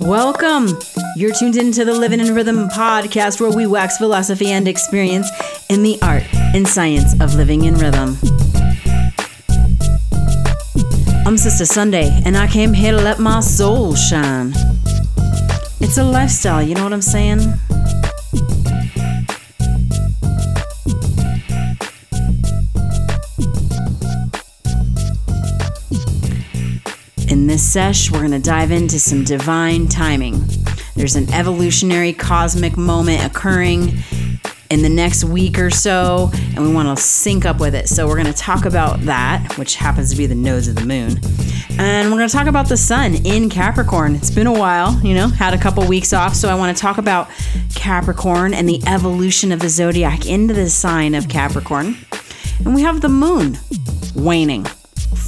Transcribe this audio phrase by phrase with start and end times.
[0.00, 0.68] Welcome.
[1.14, 5.30] You're tuned into the Living in Rhythm podcast where we wax philosophy and experience
[5.68, 8.16] in the art and science of living in rhythm.
[11.24, 14.52] I'm Sista Sunday, and I came here to let my soul shine.
[15.80, 17.40] It's a lifestyle, you know what I'm saying?
[27.48, 30.44] This sesh, we're going to dive into some divine timing.
[30.94, 33.92] There's an evolutionary cosmic moment occurring
[34.70, 37.88] in the next week or so, and we want to sync up with it.
[37.88, 40.84] So, we're going to talk about that, which happens to be the nodes of the
[40.84, 41.18] moon.
[41.78, 44.14] And we're going to talk about the sun in Capricorn.
[44.14, 46.34] It's been a while, you know, had a couple weeks off.
[46.34, 47.30] So, I want to talk about
[47.74, 51.96] Capricorn and the evolution of the zodiac into the sign of Capricorn.
[52.64, 53.58] And we have the moon
[54.14, 54.66] waning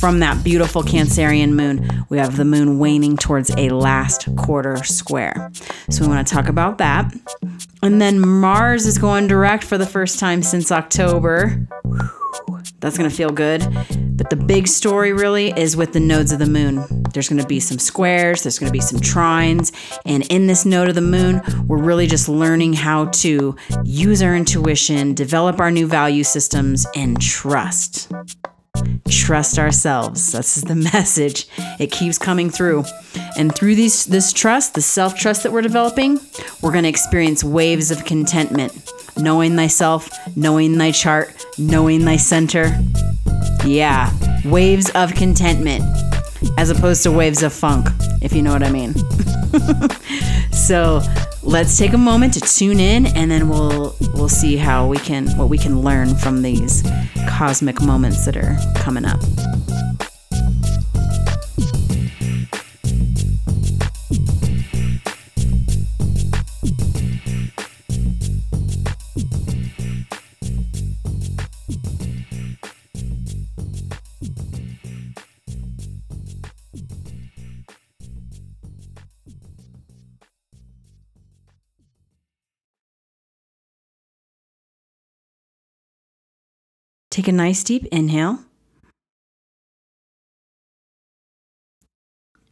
[0.00, 5.52] from that beautiful Cancerian moon, we have the moon waning towards a last quarter square.
[5.90, 7.14] So we want to talk about that.
[7.82, 11.66] And then Mars is going direct for the first time since October.
[12.78, 13.60] That's going to feel good.
[14.16, 16.82] But the big story really is with the nodes of the moon.
[17.12, 19.70] There's going to be some squares, there's going to be some trines.
[20.06, 24.34] And in this node of the moon, we're really just learning how to use our
[24.34, 28.10] intuition, develop our new value systems, and trust
[29.08, 30.32] trust ourselves.
[30.32, 31.46] This is the message.
[31.78, 32.84] It keeps coming through.
[33.36, 36.20] And through these this trust, the self-trust that we're developing,
[36.62, 38.92] we're going to experience waves of contentment.
[39.16, 42.78] Knowing thyself, knowing thy chart, knowing thy center.
[43.64, 44.12] Yeah,
[44.44, 45.84] waves of contentment
[46.56, 47.88] as opposed to waves of funk,
[48.22, 48.94] if you know what I mean.
[50.52, 51.00] so,
[51.42, 55.26] let's take a moment to tune in and then we'll we'll see how we can
[55.38, 56.82] what we can learn from these
[57.28, 59.20] cosmic moments that are coming up.
[87.20, 88.38] Take a nice deep inhale.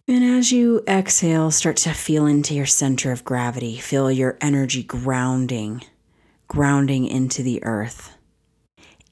[0.06, 3.78] And as you exhale, start to feel into your center of gravity.
[3.78, 5.84] Feel your energy grounding,
[6.48, 8.14] grounding into the earth,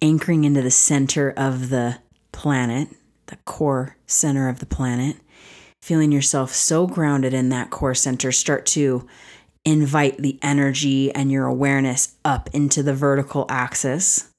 [0.03, 2.01] anchoring into the center of the
[2.33, 2.89] planet,
[3.29, 5.17] the core center of the planet.
[5.81, 9.07] Feeling yourself so grounded in that core center, start to
[9.65, 14.35] invite the energy and your awareness up into the vertical axis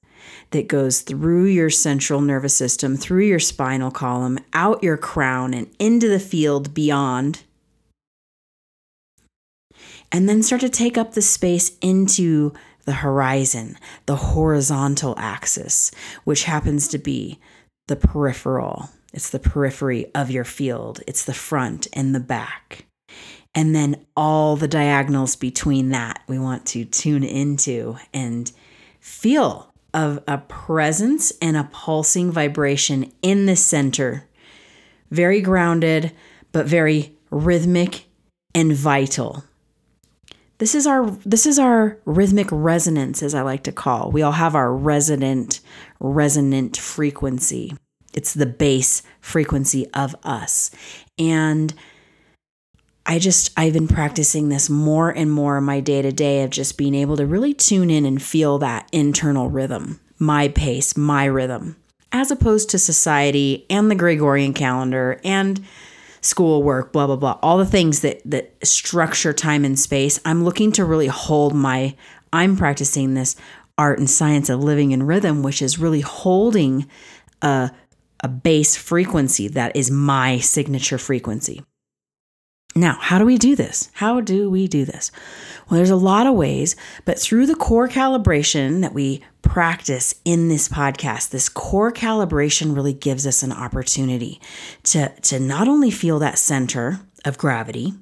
[0.50, 5.68] that goes through your central nervous system, through your spinal column, out your crown, and
[5.78, 7.42] into the field beyond.
[10.10, 12.52] And then start to take up the space into
[12.86, 13.76] the horizon,
[14.06, 15.90] the horizontal axis,
[16.24, 17.38] which happens to be
[17.86, 18.88] the peripheral.
[19.12, 22.86] It's the periphery of your field, it's the front and the back.
[23.54, 28.50] And then all the diagonals between that, we want to tune into and
[29.00, 34.28] feel of a presence and a pulsing vibration in the center.
[35.10, 36.12] Very grounded,
[36.52, 38.06] but very rhythmic
[38.54, 39.44] and vital.
[40.58, 44.10] This is our this is our rhythmic resonance as I like to call.
[44.10, 45.60] We all have our resonant
[46.00, 47.76] resonant frequency.
[48.12, 50.70] It's the base frequency of us.
[51.18, 51.74] And
[53.10, 56.50] I just, I've been practicing this more and more in my day to day of
[56.50, 61.24] just being able to really tune in and feel that internal rhythm, my pace, my
[61.24, 61.76] rhythm,
[62.12, 65.64] as opposed to society and the Gregorian calendar and
[66.20, 70.20] schoolwork, blah, blah, blah, all the things that, that structure time and space.
[70.26, 71.96] I'm looking to really hold my,
[72.30, 73.36] I'm practicing this
[73.78, 76.86] art and science of living in rhythm, which is really holding
[77.40, 77.70] a,
[78.20, 81.62] a base frequency that is my signature frequency.
[82.74, 83.90] Now, how do we do this?
[83.94, 85.10] How do we do this?
[85.68, 90.48] Well, there's a lot of ways, but through the core calibration that we practice in
[90.48, 94.40] this podcast, this core calibration really gives us an opportunity
[94.84, 97.94] to, to not only feel that center of gravity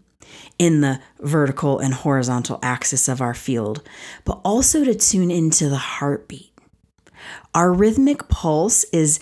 [0.59, 3.83] in the vertical and horizontal axis of our field,
[4.25, 6.53] but also to tune into the heartbeat.
[7.55, 9.21] Our rhythmic pulse is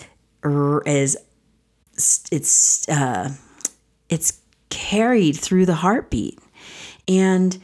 [0.85, 1.17] is
[2.31, 3.31] it's uh,
[4.09, 4.41] it's
[4.75, 6.37] carried through the heartbeat.
[7.07, 7.57] And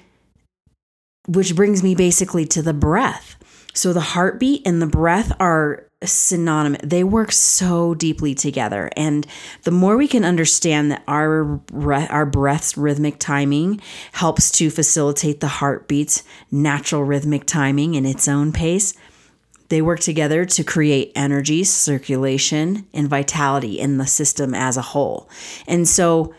[1.27, 3.35] which brings me basically to the breath.
[3.73, 6.81] So the heartbeat and the breath are synonymous.
[6.83, 8.89] They work so deeply together.
[8.97, 9.27] And
[9.63, 11.61] the more we can understand that our
[12.09, 13.79] our breath's rhythmic timing
[14.13, 18.93] helps to facilitate the heartbeat's natural rhythmic timing in its own pace,
[19.69, 25.29] they work together to create energy, circulation, and vitality in the system as a whole.
[25.65, 26.33] And so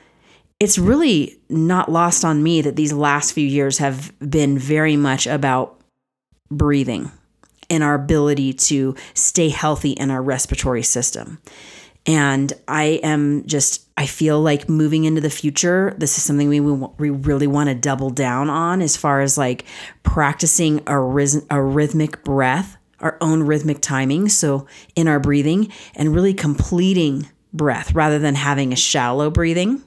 [0.61, 5.27] it's really not lost on me that these last few years have been very much
[5.27, 5.81] about
[6.51, 7.11] breathing
[7.71, 11.41] and our ability to stay healthy in our respiratory system.
[12.05, 16.61] And I am just, I feel like moving into the future, this is something we,
[16.61, 19.65] we really want to double down on as far as like
[20.03, 20.99] practicing a,
[21.51, 24.29] a rhythmic breath our own rhythmic timing.
[24.29, 29.83] So, in our breathing and really completing breath rather than having a shallow breathing.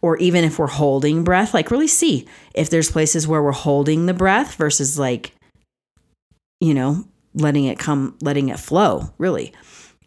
[0.00, 4.06] Or even if we're holding breath, like really see if there's places where we're holding
[4.06, 5.32] the breath versus like,
[6.60, 7.04] you know,
[7.34, 9.52] letting it come, letting it flow, really.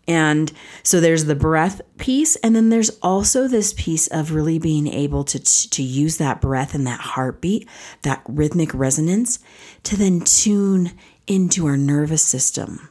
[0.07, 0.51] And
[0.83, 2.35] so there's the breath piece.
[2.37, 6.73] And then there's also this piece of really being able to, to use that breath
[6.73, 7.67] and that heartbeat,
[8.01, 9.39] that rhythmic resonance
[9.83, 10.91] to then tune
[11.27, 12.89] into our nervous system,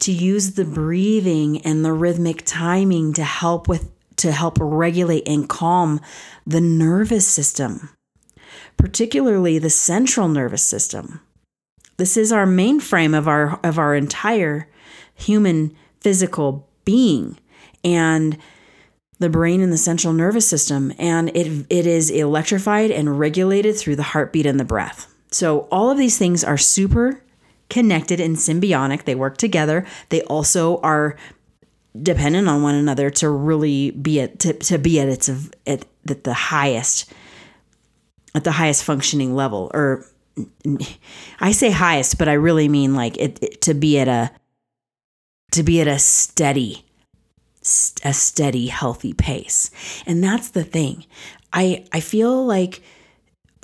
[0.00, 5.48] to use the breathing and the rhythmic timing to help with to help regulate and
[5.48, 6.00] calm
[6.46, 7.90] the nervous system,
[8.76, 11.20] particularly the central nervous system.
[11.96, 14.68] This is our mainframe of our of our entire
[15.14, 17.38] human physical being
[17.84, 18.36] and
[19.18, 23.96] the brain and the central nervous system and it it is electrified and regulated through
[23.96, 25.12] the heartbeat and the breath.
[25.30, 27.22] So all of these things are super
[27.70, 29.04] connected and symbiotic.
[29.04, 29.86] They work together.
[30.10, 31.16] They also are
[32.00, 35.28] dependent on one another to really be at to, to be at its
[35.66, 37.12] at, at the highest
[38.34, 40.06] at the highest functioning level or
[41.40, 44.30] I say highest but I really mean like it, it to be at a
[45.50, 46.84] to be at a steady
[48.04, 49.70] a steady healthy pace.
[50.06, 51.06] And that's the thing.
[51.52, 52.82] I I feel like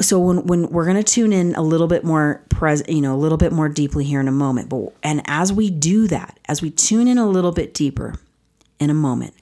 [0.00, 3.14] so when when we're going to tune in a little bit more present you know
[3.14, 6.38] a little bit more deeply here in a moment but and as we do that
[6.46, 8.14] as we tune in a little bit deeper
[8.78, 9.34] in a moment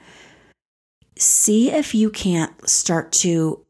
[1.19, 3.63] see if you can't start to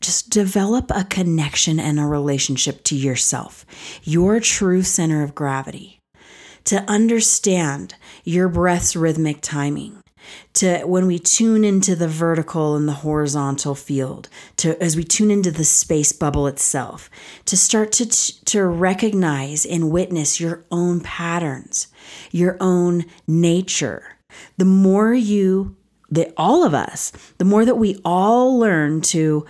[0.00, 3.64] just develop a connection and a relationship to yourself
[4.02, 6.00] your true center of gravity
[6.64, 7.94] to understand
[8.24, 10.02] your breath's rhythmic timing
[10.54, 15.30] to when we tune into the vertical and the horizontal field to as we tune
[15.30, 17.10] into the space bubble itself
[17.44, 18.06] to start to
[18.44, 21.88] to recognize and witness your own patterns
[22.30, 24.16] your own nature.
[24.56, 25.76] The more you
[26.10, 29.44] that all of us the more that we all learn to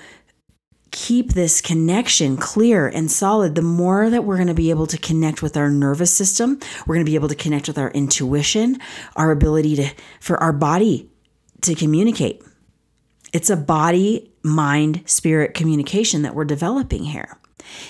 [0.90, 4.98] keep this connection clear and solid, the more that we're going to be able to
[4.98, 8.78] connect with our nervous system, we're going to be able to connect with our intuition,
[9.16, 9.90] our ability to
[10.20, 11.10] for our body
[11.62, 12.42] to communicate.
[13.32, 17.36] It's a body, mind, spirit communication that we're developing here.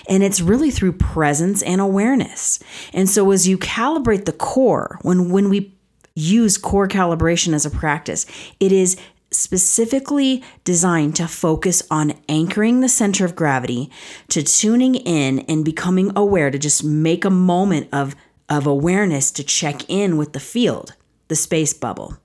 [0.09, 2.59] And it's really through presence and awareness.
[2.91, 5.75] And so as you calibrate the core, when when we
[6.15, 8.25] use core calibration as a practice,
[8.59, 8.97] it is
[9.31, 13.89] specifically designed to focus on anchoring the center of gravity,
[14.27, 18.15] to tuning in and becoming aware, to just make a moment of,
[18.47, 20.93] of awareness to check in with the field,
[21.27, 22.17] the space bubble,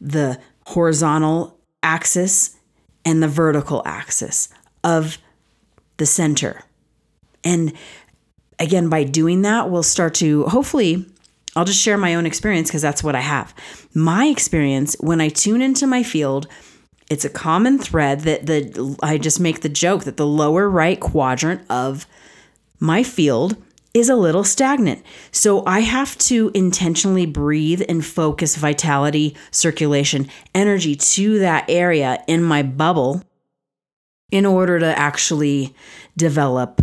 [0.00, 2.56] the horizontal axis
[3.04, 4.48] and the vertical axis
[4.82, 5.18] of
[5.96, 6.62] the center.
[7.44, 7.72] And
[8.58, 11.06] again, by doing that, we'll start to hopefully
[11.58, 13.52] I'll just share my own experience because that's what I have.
[13.92, 16.46] My experience when I tune into my field,
[17.10, 21.00] it's a common thread that the I just make the joke that the lower right
[21.00, 22.06] quadrant of
[22.78, 23.56] my field
[23.92, 25.02] is a little stagnant.
[25.32, 32.44] So I have to intentionally breathe and focus vitality, circulation, energy to that area in
[32.44, 33.24] my bubble
[34.30, 35.74] in order to actually
[36.16, 36.82] develop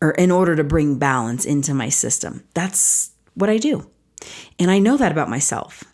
[0.00, 2.44] or in order to bring balance into my system.
[2.54, 3.90] That's what I do.
[4.58, 5.84] And I know that about myself.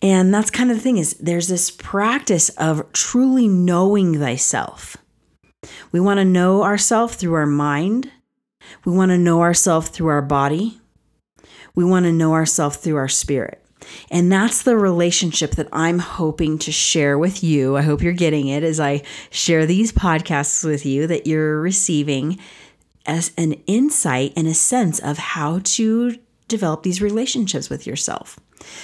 [0.00, 4.96] And that's kind of the thing is there's this practice of truly knowing thyself.
[5.92, 8.10] We want to know ourselves through our mind.
[8.84, 10.80] We want to know ourselves through our body.
[11.74, 13.62] We want to know ourselves through our spirit.
[14.10, 17.76] And that's the relationship that I'm hoping to share with you.
[17.76, 22.38] I hope you're getting it as I share these podcasts with you, that you're receiving
[23.06, 26.18] as an insight and a sense of how to
[26.48, 28.38] develop these relationships with yourself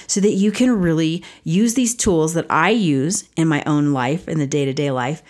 [0.07, 4.27] so that you can really use these tools that I use in my own life,
[4.27, 5.21] in the day to day life,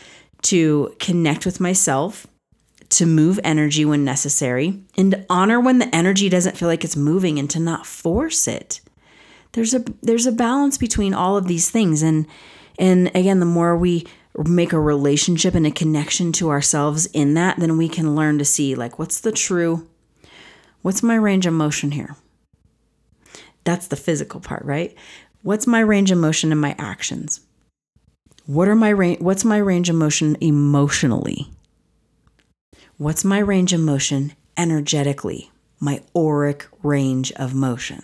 [0.44, 2.28] to connect with myself,
[2.90, 6.96] to move energy when necessary, and to honor when the energy doesn't feel like it's
[6.96, 8.82] moving and to not force it.
[9.54, 12.28] there's a there's a balance between all of these things and
[12.78, 14.06] and again the more we
[14.46, 18.46] make a relationship and a connection to ourselves in that then we can learn to
[18.46, 19.88] see like what's the true
[20.82, 22.16] what's my range of motion here
[23.66, 24.96] that's the physical part right
[25.44, 27.42] what's my range of motion in my actions
[28.46, 31.48] what are my range what's my range of motion emotionally
[32.98, 38.02] what's my range of motion energetically my auric range of motion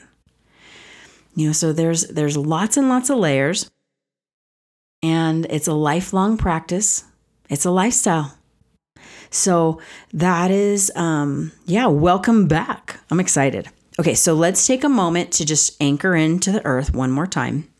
[1.35, 3.69] you know, so there's there's lots and lots of layers
[5.01, 7.05] and it's a lifelong practice.
[7.49, 8.37] It's a lifestyle.
[9.29, 9.81] So
[10.13, 12.99] that is um yeah, welcome back.
[13.09, 13.69] I'm excited.
[14.01, 17.71] Okay, so let's take a moment to just anchor into the earth one more time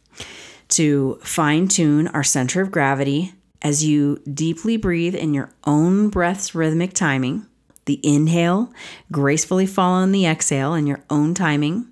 [0.68, 6.54] to fine tune our center of gravity as you deeply breathe in your own breath's
[6.54, 7.48] rhythmic timing.
[7.86, 8.72] The inhale,
[9.12, 11.92] gracefully following the exhale in your own timing.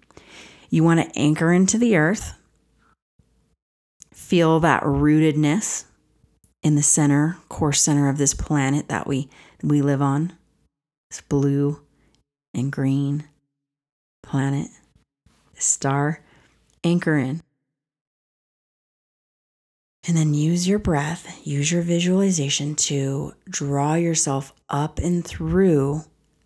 [0.69, 2.37] You want to anchor into the earth.
[4.13, 5.85] Feel that rootedness
[6.61, 9.27] in the center, core center of this planet that we
[9.63, 10.33] we live on.
[11.09, 11.81] It's blue
[12.53, 13.23] and green
[14.29, 14.69] planet,
[15.55, 16.21] this star.
[16.83, 17.41] Anchor in.
[20.07, 26.03] And then use your breath, use your visualization to draw yourself up and through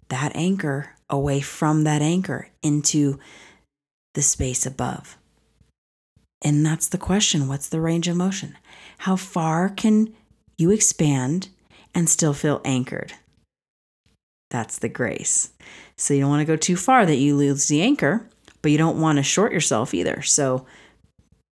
[0.10, 3.20] that anchor, away from that anchor into
[4.16, 5.18] the space above.
[6.42, 8.58] And that's the question what's the range of motion?
[9.00, 10.14] How far can
[10.58, 11.50] you expand
[11.94, 13.14] and still feel anchored?
[14.54, 15.50] That's the grace.
[15.98, 18.30] So you don't want to go too far that you lose the anchor,
[18.62, 20.22] but you don't want to short yourself either.
[20.22, 20.68] So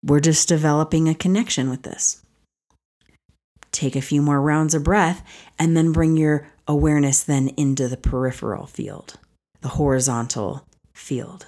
[0.04, 2.23] we're just developing a connection with this.
[3.73, 5.26] Take a few more rounds of breath
[5.59, 9.19] and then bring your awareness then into the peripheral field,
[9.62, 11.47] the horizontal field.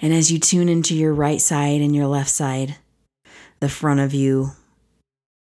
[0.00, 2.76] And as you tune into your right side and your left side,
[3.60, 4.52] the front of you,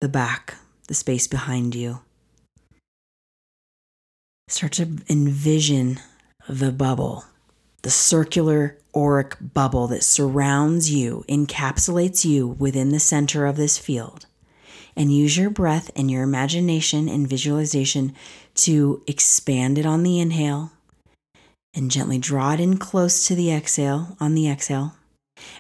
[0.00, 0.56] the back,
[0.88, 2.00] the space behind you,
[4.52, 5.99] start to envision
[6.49, 7.25] the bubble,
[7.82, 14.26] the circular auric bubble that surrounds you, encapsulates you within the center of this field.
[14.94, 18.14] And use your breath and your imagination and visualization
[18.56, 20.73] to expand it on the inhale
[21.75, 24.94] and gently draw it in close to the exhale on the exhale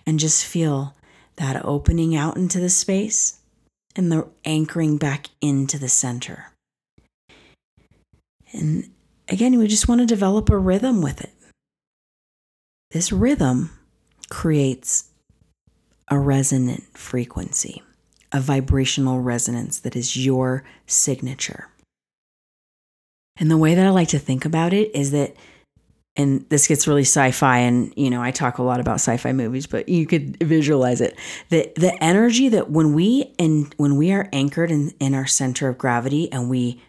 [0.04, 0.94] and just feel
[1.36, 3.40] that opening out into the space
[3.96, 6.51] and the anchoring back into the center.
[8.52, 8.90] And
[9.28, 11.32] again, we just want to develop a rhythm with it.
[12.90, 13.70] This rhythm
[14.28, 15.10] creates
[16.08, 17.82] a resonant frequency,
[18.32, 21.68] a vibrational resonance that is your signature.
[23.38, 25.34] And the way that I like to think about it is that
[26.16, 29.66] and this gets really sci-fi and you know i talk a lot about sci-fi movies
[29.66, 31.18] but you could visualize it
[31.48, 35.68] the the energy that when we and when we are anchored in in our center
[35.68, 36.80] of gravity and we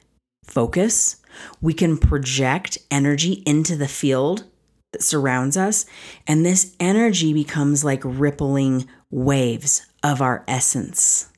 [0.44, 1.23] focus
[1.62, 4.44] we can project energy into the field
[4.92, 5.86] that surrounds us
[6.28, 11.30] and this energy becomes like rippling waves of our essence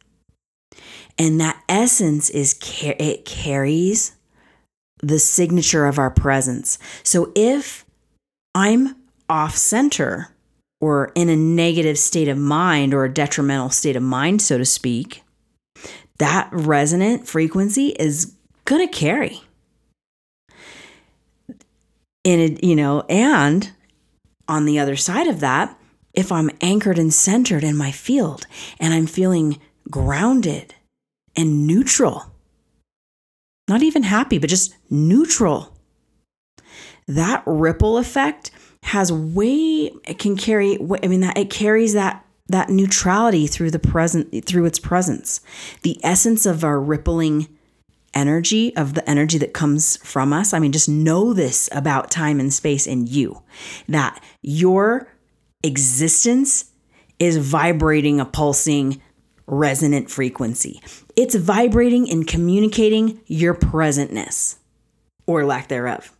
[1.18, 4.16] and that essence is it carries
[5.02, 6.78] the signature of our presence.
[7.04, 7.86] So if
[8.54, 8.96] I'm
[9.30, 10.30] off center
[10.82, 14.66] or in a negative state of mind or a detrimental state of mind, so to
[14.66, 15.24] speak,
[16.18, 18.34] that resonant frequency is
[18.66, 19.42] going to carry.
[22.26, 23.72] And it, you know, and
[24.48, 25.80] on the other side of that,
[26.14, 28.48] if I'm anchored and centered in my field
[28.80, 30.74] and I'm feeling grounded
[31.36, 32.32] and neutral,
[33.68, 35.76] not even happy, but just neutral.
[37.08, 38.52] That ripple effect
[38.84, 43.80] has way it can carry I mean that it carries that that neutrality through the
[43.80, 45.42] present through its presence.
[45.82, 47.48] The essence of our rippling
[48.16, 50.54] energy of the energy that comes from us.
[50.54, 53.44] I mean just know this about time and space in you
[53.90, 55.12] that your
[55.64, 56.72] existence
[57.20, 59.02] is vibrating a pulsing
[59.48, 60.82] resonant frequency.
[61.16, 64.58] It's vibrating and communicating your presentness
[65.28, 66.15] or lack thereof.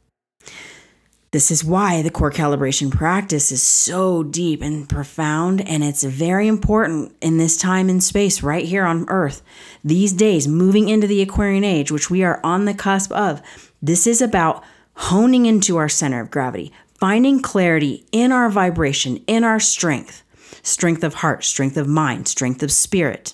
[1.36, 6.48] This is why the core calibration practice is so deep and profound, and it's very
[6.48, 9.42] important in this time and space right here on Earth.
[9.84, 13.42] These days, moving into the Aquarian age, which we are on the cusp of,
[13.82, 14.64] this is about
[14.94, 20.24] honing into our center of gravity, finding clarity in our vibration, in our strength,
[20.64, 23.34] strength of heart, strength of mind, strength of spirit.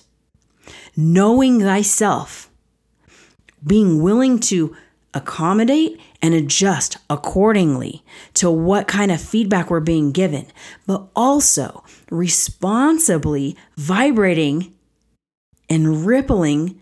[0.96, 2.50] Knowing thyself,
[3.64, 4.76] being willing to
[5.14, 8.04] accommodate and adjust accordingly
[8.34, 10.46] to what kind of feedback we're being given,
[10.86, 14.74] but also responsibly vibrating
[15.68, 16.80] and rippling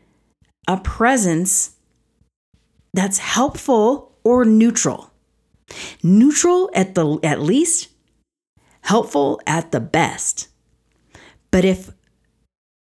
[0.68, 1.76] a presence
[2.92, 5.10] that's helpful or neutral.
[6.02, 7.88] Neutral at the at least,
[8.82, 10.48] helpful at the best.
[11.50, 11.90] But if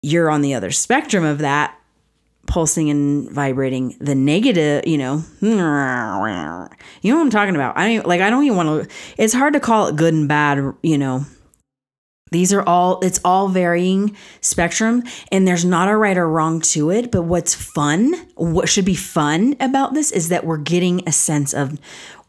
[0.01, 1.76] you're on the other spectrum of that,
[2.47, 5.23] pulsing and vibrating the negative you know
[7.01, 7.77] you know what i'm talking about.
[7.77, 10.27] I don't like i don't even want to it's hard to call it good and
[10.27, 11.25] bad you know.
[12.29, 16.89] These are all it's all varying spectrum and there's not a right or wrong to
[16.89, 21.13] it but what's fun what should be fun about this is that we're getting a
[21.13, 21.79] sense of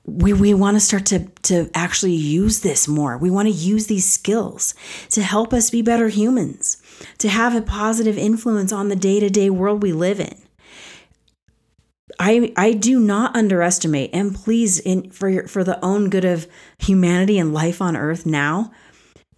[0.09, 3.19] we, we want to start to, to actually use this more.
[3.19, 4.75] We want to use these skills
[5.11, 6.79] to help us be better humans,
[7.19, 10.37] to have a positive influence on the day to day world we live in.
[12.19, 17.38] I, I do not underestimate, and please, in, for, for the own good of humanity
[17.38, 18.73] and life on earth now,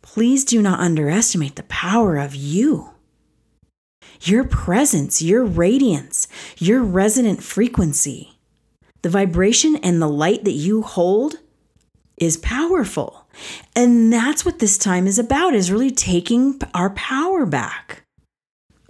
[0.00, 2.90] please do not underestimate the power of you.
[4.23, 6.26] Your presence, your radiance,
[6.59, 8.38] your resonant frequency
[9.02, 11.37] the vibration and the light that you hold
[12.19, 13.20] is powerful.
[13.75, 18.03] And that's what this time is about is really taking our power back.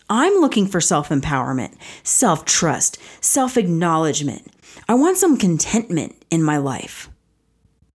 [0.09, 4.52] I'm looking for self-empowerment, self-trust, self-acknowledgement.
[4.88, 7.09] I want some contentment in my life.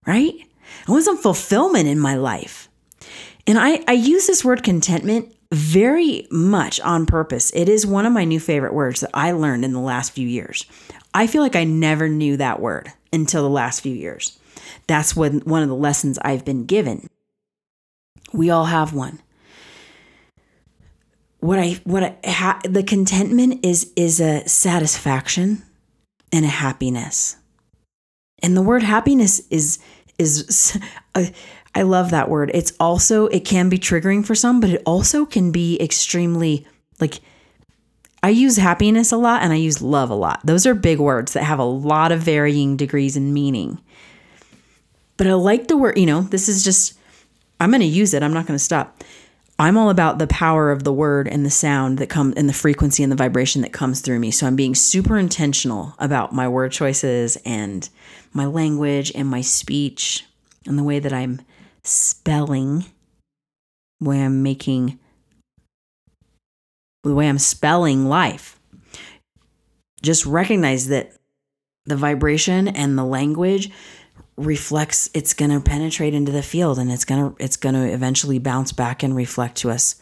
[0.08, 0.34] Right?
[0.88, 2.70] I want some fulfillment in my life.
[3.48, 7.52] And I, I use this word contentment very much on purpose.
[7.54, 10.28] It is one of my new favorite words that I learned in the last few
[10.28, 10.66] years.
[11.14, 14.40] I feel like I never knew that word until the last few years.
[14.88, 17.08] That's when, one of the lessons I've been given.
[18.34, 19.22] We all have one.
[21.40, 25.62] What I what I ha, the contentment is is a satisfaction
[26.32, 27.38] and a happiness.
[28.42, 29.80] And the word happiness is
[30.18, 30.80] is
[31.16, 31.32] a,
[31.76, 32.52] I love that word.
[32.54, 36.66] It's also it can be triggering for some, but it also can be extremely
[37.00, 37.20] like
[38.24, 40.42] I use happiness a lot and I use love a lot.
[40.44, 43.80] Those are big words that have a lot of varying degrees in meaning.
[45.18, 46.98] But I like the word, you know, this is just,
[47.60, 48.24] I'm going to use it.
[48.24, 49.04] I'm not going to stop.
[49.58, 52.54] I'm all about the power of the word and the sound that comes and the
[52.54, 54.30] frequency and the vibration that comes through me.
[54.30, 57.88] So I'm being super intentional about my word choices and
[58.34, 60.26] my language and my speech
[60.66, 61.42] and the way that I'm
[61.84, 62.86] spelling,
[64.02, 65.00] the way I'm making
[67.06, 68.60] the way I'm spelling life.
[70.02, 71.14] Just recognize that
[71.86, 73.70] the vibration and the language
[74.38, 77.92] reflects it's going to penetrate into the field and it's going to it's going to
[77.92, 79.96] eventually bounce back and reflect to us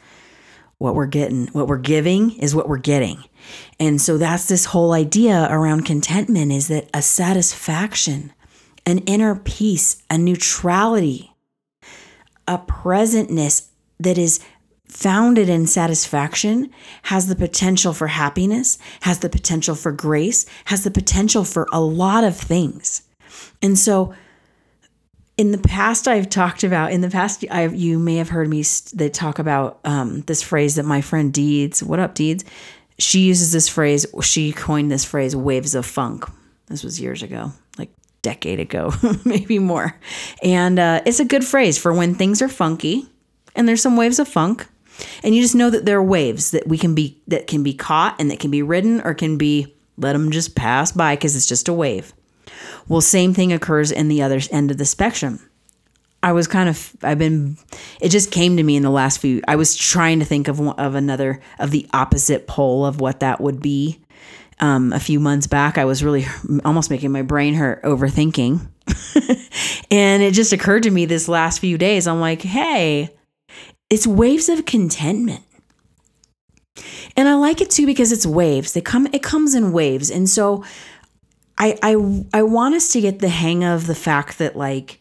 [0.80, 3.24] what we're getting what we're giving is what we're getting
[3.80, 8.34] and so that's this whole idea around contentment is that a satisfaction
[8.88, 11.34] an inner peace a neutrality
[12.48, 13.68] a presentness
[14.00, 14.40] that is
[14.88, 16.70] founded in satisfaction
[17.04, 21.82] has the potential for happiness, has the potential for grace, has the potential for a
[21.82, 23.02] lot of things.
[23.62, 24.14] And so
[25.38, 28.64] in the past I've talked about in the past I've you may have heard me
[28.94, 32.44] they talk about um, this phrase that my friend Deeds, what up Deeds?
[33.00, 36.26] She uses this phrase, she coined this phrase waves of funk.
[36.68, 37.90] This was years ago, like
[38.22, 38.94] decade ago,
[39.26, 39.98] maybe more.
[40.42, 43.08] And uh, it's a good phrase for when things are funky
[43.56, 44.68] and there's some waves of funk
[45.24, 47.74] and you just know that there are waves that we can be that can be
[47.74, 51.36] caught and that can be ridden or can be let them just pass by because
[51.36, 52.14] it's just a wave.
[52.88, 55.40] Well, same thing occurs in the other end of the spectrum.
[56.22, 57.58] I was kind of I've been
[58.00, 60.60] it just came to me in the last few I was trying to think of
[60.62, 64.00] of another of the opposite pole of what that would be.
[64.60, 66.26] Um, a few months back, I was really
[66.66, 68.66] almost making my brain hurt overthinking.
[69.92, 72.08] and it just occurred to me this last few days.
[72.08, 73.10] I'm like, hey,
[73.90, 75.44] it's waves of contentment.
[77.16, 78.74] And I like it too because it's waves.
[78.74, 80.10] They come it comes in waves.
[80.10, 80.64] And so
[81.58, 85.00] I I I want us to get the hang of the fact that like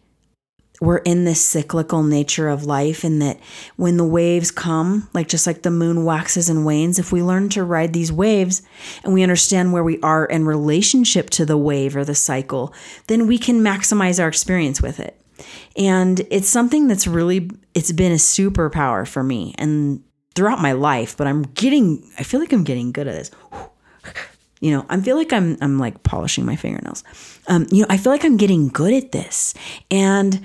[0.82, 3.38] we're in this cyclical nature of life and that
[3.76, 7.48] when the waves come, like just like the moon waxes and wanes, if we learn
[7.48, 8.62] to ride these waves
[9.04, 12.74] and we understand where we are in relationship to the wave or the cycle,
[13.06, 15.20] then we can maximize our experience with it.
[15.76, 20.02] And it's something that's really it's been a superpower for me and
[20.34, 23.30] throughout my life, but I'm getting I feel like I'm getting good at this.
[24.62, 27.02] You know, I feel like I'm I'm like polishing my fingernails.
[27.48, 29.54] Um, you know, I feel like I'm getting good at this.
[29.90, 30.40] And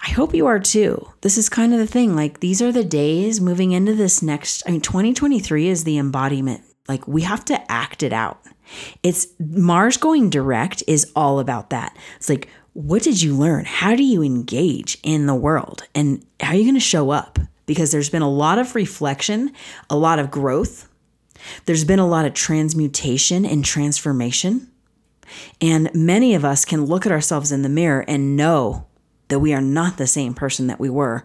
[0.00, 1.06] I hope you are too.
[1.20, 2.16] This is kind of the thing.
[2.16, 6.62] Like these are the days moving into this next I mean 2023 is the embodiment
[6.88, 8.40] Like we have to act it out.
[9.02, 11.96] It's Mars going direct is all about that.
[12.16, 13.64] It's like, what did you learn?
[13.66, 15.82] How do you engage in the world?
[15.94, 17.38] And how are you going to show up?
[17.66, 19.52] Because there's been a lot of reflection,
[19.90, 20.88] a lot of growth.
[21.66, 24.70] There's been a lot of transmutation and transformation.
[25.60, 28.86] And many of us can look at ourselves in the mirror and know
[29.28, 31.24] that we are not the same person that we were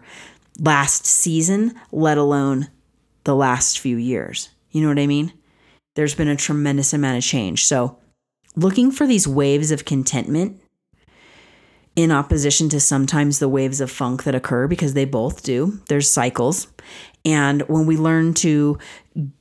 [0.58, 2.68] last season, let alone
[3.24, 4.48] the last few years.
[4.70, 5.32] You know what I mean?
[5.96, 7.66] There's been a tremendous amount of change.
[7.66, 7.98] So,
[8.54, 10.60] looking for these waves of contentment
[11.96, 15.80] in opposition to sometimes the waves of funk that occur because they both do.
[15.88, 16.68] There's cycles.
[17.26, 18.78] And when we learn to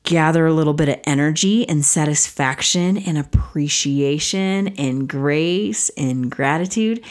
[0.03, 7.05] gather a little bit of energy and satisfaction and appreciation and grace and gratitude,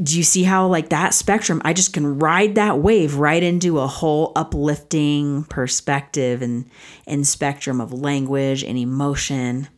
[0.00, 3.78] do you see how like that spectrum i just can ride that wave right into
[3.78, 6.68] a whole uplifting perspective and
[7.06, 9.68] and spectrum of language and emotion.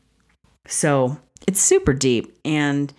[0.67, 2.93] So it's super deep and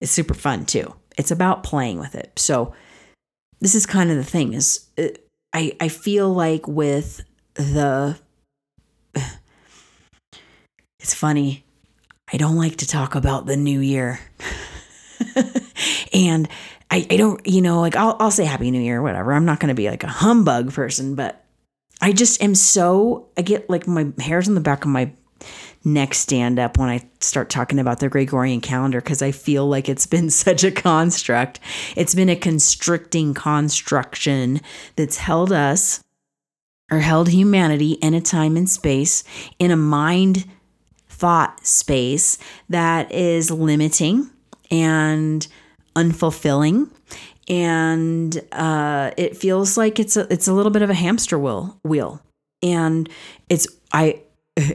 [0.00, 0.94] it's super fun too.
[1.16, 2.32] It's about playing with it.
[2.36, 2.74] So
[3.60, 5.08] this is kind of the thing is uh,
[5.52, 8.18] i i feel like with the
[10.98, 11.64] it's funny
[12.32, 14.20] i don't like to talk about the new year
[16.12, 16.48] and
[16.90, 19.32] I, I don't, you know, like I'll, I'll say Happy New Year, whatever.
[19.32, 21.42] I'm not going to be like a humbug person, but
[22.02, 25.10] I just am so, I get like my hairs on the back of my
[25.84, 29.88] neck stand up when I start talking about the Gregorian calendar because I feel like
[29.88, 31.60] it's been such a construct.
[31.96, 34.60] It's been a constricting construction
[34.96, 36.02] that's held us
[36.90, 39.24] or held humanity in a time and space,
[39.58, 40.44] in a mind
[41.08, 44.28] thought space that is limiting
[44.70, 45.46] and
[45.94, 46.90] unfulfilling
[47.48, 51.78] and uh, it feels like it's a, it's a little bit of a hamster wheel
[51.84, 52.20] wheel
[52.62, 53.08] and
[53.48, 54.20] it's i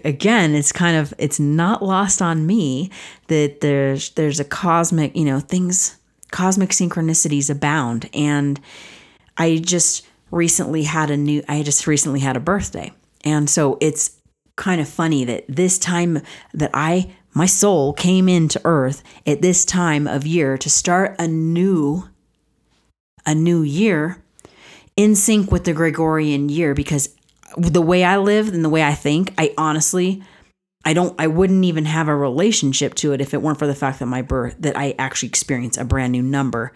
[0.03, 2.89] again it's kind of it's not lost on me
[3.27, 5.97] that there's there's a cosmic you know things
[6.31, 8.09] cosmic synchronicities abound.
[8.13, 8.59] And
[9.37, 12.91] i just recently had a new i just recently had a birthday.
[13.23, 14.11] And so it's
[14.55, 16.21] kind of funny that this time
[16.53, 21.27] that i my soul came into earth at this time of year to start a
[21.27, 22.09] new
[23.25, 24.23] a new year
[24.95, 27.15] in sync with the Gregorian year because
[27.57, 30.23] the way I live and the way I think, I honestly
[30.87, 33.75] I don't I wouldn't even have a relationship to it if it weren't for the
[33.75, 36.71] fact that my birth that I actually experience a brand new number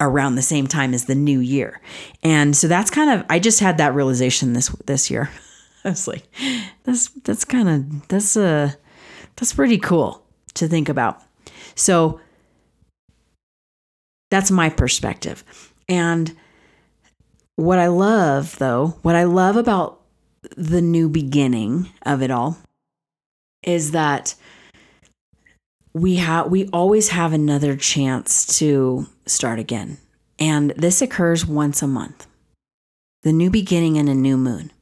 [0.00, 1.80] around the same time as the new year.
[2.22, 5.30] And so that's kind of I just had that realization this this year.
[5.84, 6.24] I was like,
[6.84, 8.76] that's that's kind of that's a
[9.36, 11.22] that's pretty cool to think about.
[11.74, 12.20] So
[14.30, 15.42] that's my perspective.
[15.88, 16.36] And
[17.62, 20.00] what I love, though, what I love about
[20.56, 22.58] the new beginning of it all
[23.62, 24.34] is that
[25.94, 29.98] we have we always have another chance to start again.
[30.40, 32.26] And this occurs once a month.
[33.22, 34.72] The new beginning and a new moon.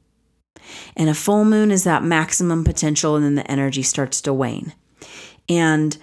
[0.97, 4.73] And a full moon is that maximum potential, and then the energy starts to wane.
[5.47, 5.95] And,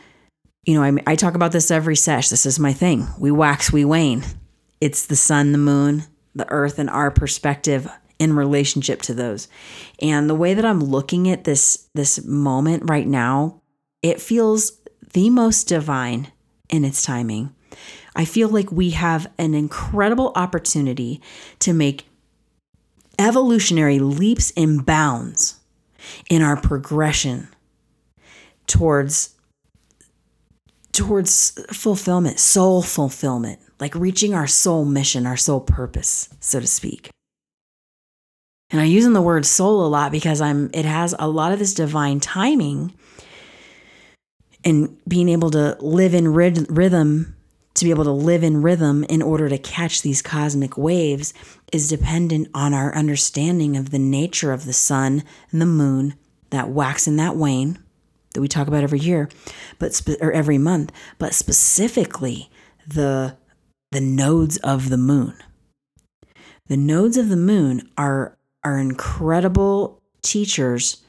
[0.65, 2.29] you know, I, I talk about this every sesh.
[2.29, 3.09] This is my thing.
[3.19, 4.23] We wax, we wane.
[4.81, 6.05] It's the sun, the moon,
[6.39, 9.49] the earth, and our perspective in relationship to those.
[10.01, 13.63] And the way that I'm looking at this this moment right now,
[14.03, 14.81] it feels
[15.13, 16.33] the most divine
[16.69, 17.55] in its timing.
[18.17, 21.23] I feel like we have an incredible opportunity
[21.61, 22.09] to make
[23.19, 25.61] evolutionary leaps and bounds
[26.29, 27.49] in our progression
[28.67, 29.35] towards
[30.93, 37.11] towards fulfillment, soul fulfillment, like reaching our soul mission, our soul purpose, so to speak.
[38.71, 41.59] And I'm using the word soul a lot because I'm it has a lot of
[41.59, 42.93] this divine timing
[44.65, 47.35] and being able to live in rhythm
[47.75, 51.33] to be able to live in rhythm in order to catch these cosmic waves
[51.73, 56.15] is dependent on our understanding of the nature of the sun and the moon,
[56.51, 57.79] that wax and that wane
[58.35, 59.29] that we talk about every year,
[59.79, 62.51] but spe- or every month, but specifically
[62.87, 63.37] the
[63.91, 65.35] the nodes of the moon.
[66.67, 71.03] The nodes of the moon are are incredible teachers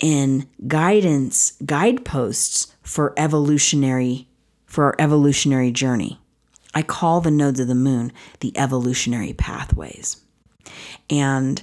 [0.00, 4.28] in guidance guideposts for evolutionary
[4.66, 6.18] for our evolutionary journey.
[6.74, 10.22] I call the nodes of the moon the evolutionary pathways.
[11.08, 11.62] And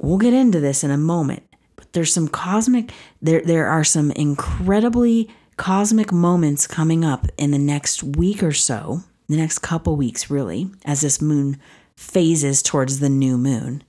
[0.00, 1.42] we'll get into this in a moment,
[1.76, 7.58] but there's some cosmic there there are some incredibly cosmic moments coming up in the
[7.58, 11.58] next week or so, the next couple weeks really, as this moon
[11.96, 13.82] phases towards the new moon,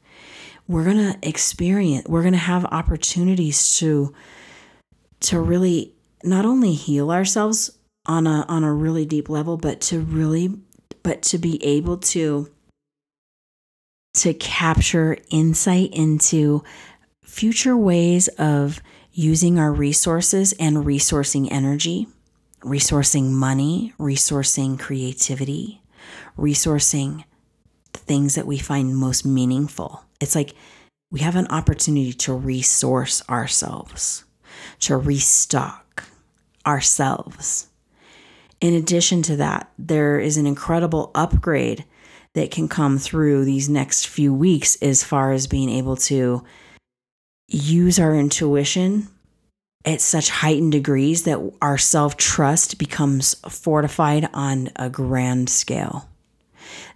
[0.67, 4.13] we're going to experience we're going to have opportunities to
[5.19, 9.99] to really not only heal ourselves on a on a really deep level but to
[9.99, 10.49] really
[11.03, 12.49] but to be able to
[14.13, 16.63] to capture insight into
[17.23, 22.07] future ways of using our resources and resourcing energy,
[22.63, 25.81] resourcing money, resourcing creativity,
[26.37, 27.23] resourcing
[27.91, 30.03] the things that we find most meaningful.
[30.19, 30.55] It's like
[31.11, 34.23] we have an opportunity to resource ourselves,
[34.79, 36.05] to restock
[36.65, 37.67] ourselves.
[38.61, 41.85] In addition to that, there is an incredible upgrade
[42.33, 46.43] that can come through these next few weeks as far as being able to
[47.47, 49.07] use our intuition
[49.85, 56.09] at such heightened degrees that our self trust becomes fortified on a grand scale.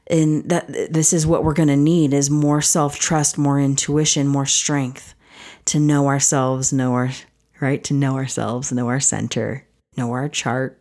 [0.10, 4.28] And that this is what we're going to need is more self trust, more intuition,
[4.28, 5.13] more strength
[5.65, 7.10] to know ourselves, know our
[7.60, 9.65] right, to know ourselves, know our center,
[9.97, 10.80] know our chart,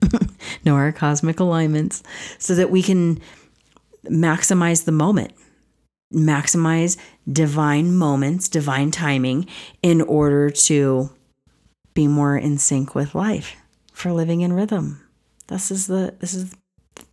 [0.64, 2.02] know our cosmic alignments
[2.38, 3.20] so that we can
[4.04, 5.32] maximize the moment
[6.12, 6.96] maximize
[7.30, 9.46] divine moments, divine timing
[9.82, 11.10] in order to
[11.94, 13.56] be more in sync with life
[13.92, 15.06] for living in rhythm.
[15.48, 16.54] This is the this is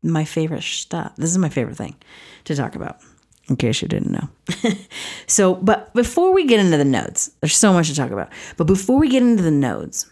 [0.02, 1.16] my favorite stuff.
[1.16, 1.96] This is my favorite thing
[2.46, 2.98] to talk about.
[3.48, 4.30] In case you didn't know.
[5.28, 8.32] so, but before we get into the nodes, there's so much to talk about.
[8.58, 10.08] But before we get into the nodes,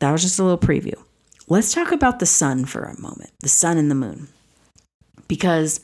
[0.00, 1.02] that was just a little preview.
[1.48, 4.28] Let's talk about the sun for a moment, the sun and the moon.
[5.26, 5.80] Because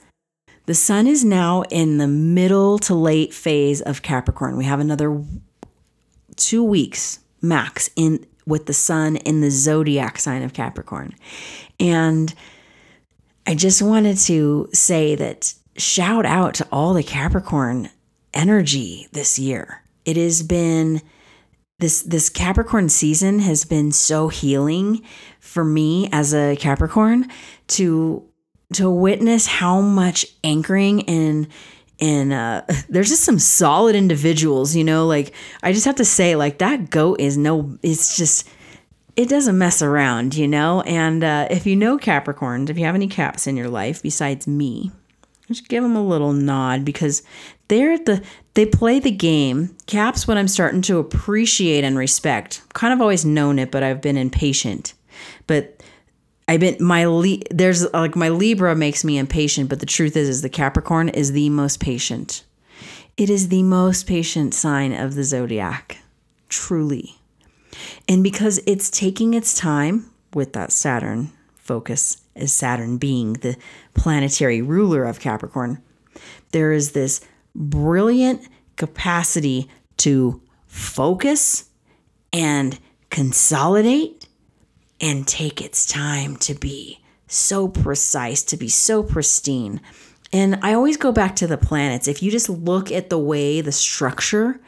[0.67, 4.59] the sun is now in the middle to late phase of Capricorn.
[4.59, 5.25] We have another
[6.37, 11.15] two weeks max in with the sun in the zodiac sign of Capricorn.
[11.79, 12.35] And
[13.47, 17.91] I just wanted to say that shout out to all the Capricorn
[18.35, 19.83] energy this year.
[20.05, 21.03] It has been
[21.79, 25.03] this this Capricorn season has been so healing
[25.41, 27.31] for me as a Capricorn
[27.69, 28.25] to
[28.75, 31.49] to witness how much anchoring and
[32.01, 35.07] and uh, there's just some solid individuals, you know.
[35.07, 35.33] Like
[35.63, 38.49] I just have to say, like that goat is no, it's just
[39.17, 40.83] it doesn't mess around, you know.
[40.83, 44.47] And uh, if you know Capricorns, if you have any Caps in your life besides
[44.47, 44.93] me,
[45.49, 47.23] just give them a little nod because
[47.69, 48.23] they're at the
[48.55, 49.77] they play the game.
[49.87, 52.63] Caps, what I'm starting to appreciate and respect.
[52.75, 54.95] Kind of always known it, but I've been impatient.
[55.47, 55.78] But
[56.49, 57.05] I've been my
[57.51, 61.33] there's like my Libra makes me impatient, but the truth is is the Capricorn is
[61.33, 62.45] the most patient.
[63.19, 65.99] It is the most patient sign of the zodiac,
[66.49, 67.17] truly.
[68.09, 73.57] And because it's taking its time with that Saturn focus, as Saturn being the
[73.93, 75.83] planetary ruler of Capricorn,
[76.53, 77.21] there is this
[77.55, 81.69] brilliant capacity to focus
[82.33, 82.79] and
[83.11, 84.28] consolidate
[85.01, 89.81] and take its time to be so precise, to be so pristine.
[90.33, 92.09] And I always go back to the planets.
[92.09, 94.61] If you just look at the way the structure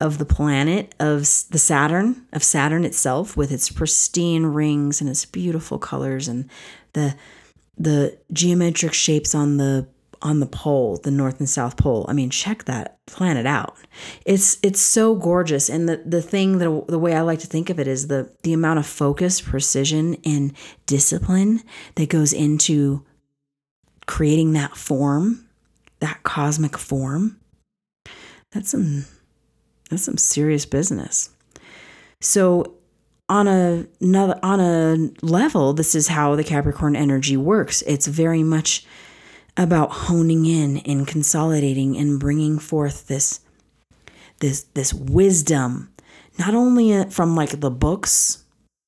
[0.00, 5.24] of the planet of the Saturn, of Saturn itself with its pristine rings and its
[5.24, 6.48] beautiful colors and
[6.92, 7.14] the
[7.78, 9.88] the geometric shapes on the
[10.22, 12.06] on the pole, the north and south pole.
[12.08, 13.76] I mean, check that planet out.
[14.24, 17.70] It's it's so gorgeous and the the thing that the way I like to think
[17.70, 20.52] of it is the the amount of focus, precision and
[20.86, 21.62] discipline
[21.96, 23.04] that goes into
[24.06, 25.48] creating that form,
[26.00, 27.40] that cosmic form.
[28.52, 29.06] That's some
[29.90, 31.30] that's some serious business.
[32.20, 32.76] So
[33.28, 37.82] on a another on a level, this is how the Capricorn energy works.
[37.82, 38.86] It's very much
[39.56, 43.40] about honing in and consolidating and bringing forth this
[44.40, 45.92] this this wisdom
[46.38, 48.44] not only uh, from like the books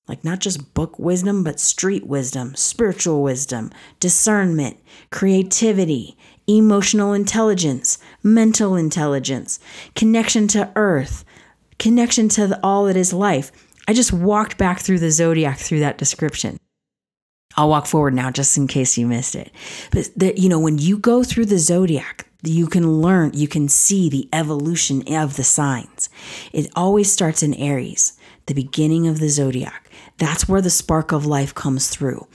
[0.09, 4.79] like not just book wisdom but street wisdom spiritual wisdom discernment
[5.11, 9.59] creativity emotional intelligence mental intelligence
[9.95, 11.25] connection to earth
[11.79, 13.53] connection to all that is life.
[13.87, 16.57] I just walked back through the zodiac through that description
[17.57, 19.53] I'll walk forward now just in case you missed it.
[19.91, 23.69] But the, you know, when you go through the zodiac, you can learn, you can
[23.69, 26.11] see the evolution of the signs.
[26.53, 29.91] It always starts in Aries, the beginning of the zodiac.
[30.19, 32.27] That's where the spark of life comes through.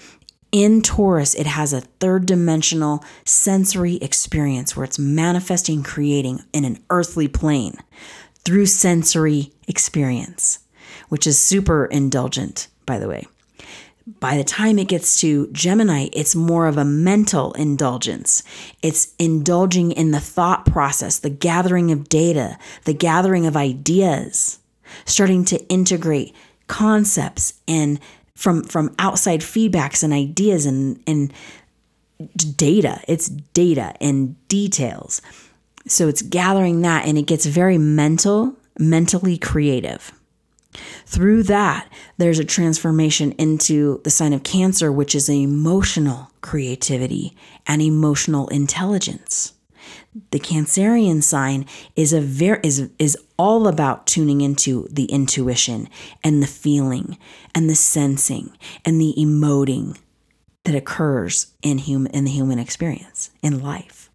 [0.52, 6.80] In Taurus, it has a third dimensional sensory experience where it's manifesting, creating in an
[6.90, 7.76] earthly plane
[8.46, 10.60] through sensory experience,
[11.10, 13.28] which is super indulgent, by the way.
[14.20, 18.44] By the time it gets to Gemini, it's more of a mental indulgence.
[18.82, 24.60] It's indulging in the thought process, the gathering of data, the gathering of ideas,
[25.06, 26.34] starting to integrate
[26.68, 28.00] concepts and
[28.36, 31.34] from from outside feedbacks and ideas and and
[32.56, 33.02] data.
[33.08, 35.22] It's data and details.
[35.88, 40.14] So it's gathering that and it gets very mental, mentally creative.
[41.06, 47.82] Through that, there's a transformation into the sign of Cancer, which is emotional creativity and
[47.82, 49.54] emotional intelligence.
[50.32, 55.88] The Cancerian sign is a very is is all about tuning into the intuition
[56.24, 57.18] and the feeling
[57.56, 59.98] and the sensing and the emoting
[60.66, 64.10] that occurs in human in the human experience in life.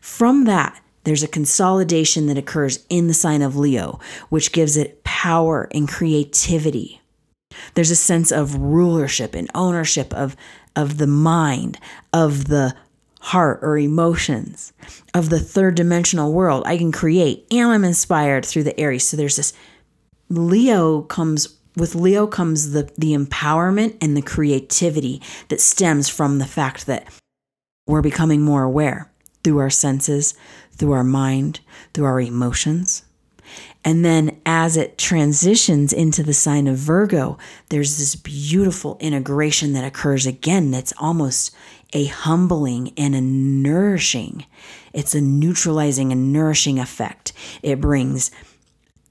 [0.00, 5.04] From that, there's a consolidation that occurs in the sign of Leo, which gives it
[5.04, 7.00] power and creativity.
[7.74, 10.36] There's a sense of rulership and ownership of,
[10.74, 11.78] of the mind,
[12.12, 12.74] of the
[13.20, 14.72] heart or emotions,
[15.14, 16.64] of the third dimensional world.
[16.66, 19.08] I can create and I'm inspired through the Aries.
[19.08, 19.52] So there's this
[20.28, 26.46] Leo comes with Leo comes the the empowerment and the creativity that stems from the
[26.46, 27.06] fact that
[27.86, 29.08] we're becoming more aware
[29.46, 30.34] through our senses,
[30.76, 31.60] through our mind,
[31.92, 33.02] through our emotions.
[33.84, 39.84] And then as it transitions into the sign of Virgo, there's this beautiful integration that
[39.84, 41.54] occurs again that's almost
[41.92, 44.44] a humbling and a nourishing.
[44.92, 47.32] It's a neutralizing and nourishing effect.
[47.62, 48.32] It brings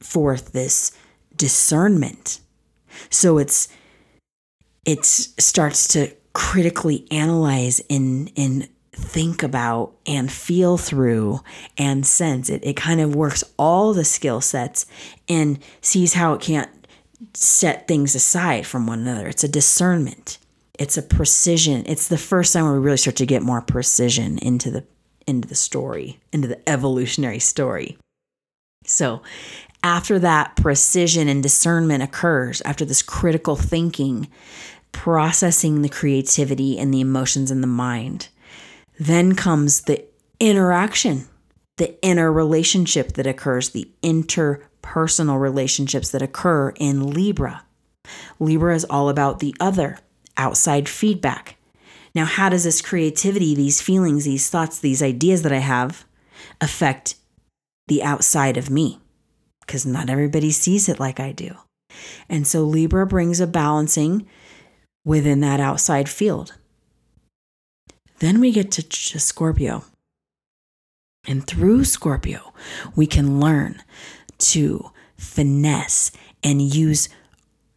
[0.01, 0.91] forth this
[1.35, 2.41] discernment.
[3.09, 3.69] So it's
[4.85, 11.41] it starts to critically analyze in in think about and feel through
[11.77, 12.49] and sense.
[12.49, 14.85] It, it kind of works all the skill sets
[15.27, 16.69] and sees how it can't
[17.33, 19.27] set things aside from one another.
[19.27, 20.37] It's a discernment.
[20.77, 21.83] It's a precision.
[21.85, 24.83] It's the first time we really start to get more precision into the
[25.27, 27.97] into the story, into the evolutionary story.
[28.85, 29.23] So,
[29.81, 34.27] after that precision and discernment occurs, after this critical thinking,
[34.91, 38.29] processing the creativity and the emotions in the mind,
[38.99, 40.05] then comes the
[40.39, 41.27] interaction,
[41.77, 47.63] the inner relationship that occurs, the interpersonal relationships that occur in Libra.
[48.39, 49.99] Libra is all about the other,
[50.37, 51.57] outside feedback.
[52.13, 56.05] Now, how does this creativity, these feelings, these thoughts, these ideas that I have
[56.61, 57.15] affect
[57.87, 58.99] the outside of me?
[59.65, 61.55] Because not everybody sees it like I do.
[62.29, 64.27] And so Libra brings a balancing
[65.03, 66.55] within that outside field.
[68.19, 69.83] Then we get to, to Scorpio.
[71.27, 72.53] And through Scorpio,
[72.95, 73.81] we can learn
[74.37, 76.11] to finesse
[76.43, 77.09] and use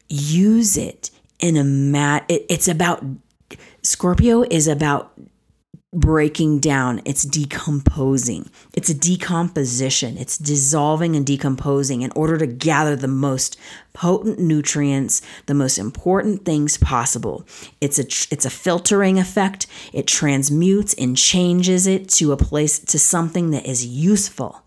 [0.09, 2.24] use it in a mat.
[2.29, 3.05] It, it's about
[3.83, 5.12] Scorpio is about
[5.92, 8.51] breaking down, it's decomposing.
[8.74, 10.18] It's a decomposition.
[10.18, 13.59] It's dissolving and decomposing in order to gather the most
[13.94, 17.46] potent nutrients, the most important things possible.
[17.81, 19.66] It's a it's a filtering effect.
[19.92, 24.62] It transmutes and changes it to a place to something that is useful